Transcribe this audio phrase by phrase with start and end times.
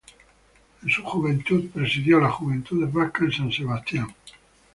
[0.81, 4.07] En su juventud presidió las Juventudes Vascas en San Sebastián.